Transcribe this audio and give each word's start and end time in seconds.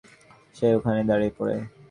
সে 0.55 0.67
ওখানেই 0.77 1.05
দাঁড়িয়ে 1.09 1.31
পড়ে। 1.37 1.55